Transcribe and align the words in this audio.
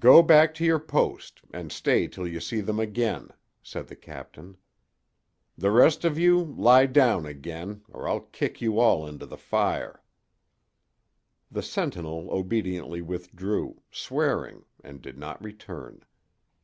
"Go 0.00 0.24
back 0.24 0.54
to 0.54 0.64
your 0.64 0.80
post, 0.80 1.40
and 1.54 1.70
stay 1.70 2.08
till 2.08 2.26
you 2.26 2.40
see 2.40 2.60
them 2.60 2.80
again," 2.80 3.28
said 3.62 3.86
the 3.86 3.94
captain. 3.94 4.56
"The 5.56 5.70
rest 5.70 6.04
of 6.04 6.18
you 6.18 6.42
lie 6.42 6.86
down 6.86 7.26
again, 7.26 7.82
or 7.88 8.08
I'll 8.08 8.22
kick 8.22 8.60
you 8.60 8.80
all 8.80 9.06
into 9.06 9.24
the 9.24 9.36
fire." 9.38 10.02
The 11.48 11.62
sentinel 11.62 12.28
obediently 12.32 13.02
withdrew, 13.02 13.80
swearing, 13.92 14.64
and 14.82 15.00
did 15.00 15.16
not 15.16 15.40
return. 15.40 16.04